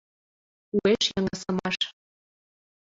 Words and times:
Уэш 0.77 1.03
йыҥысымаш. 1.13 1.77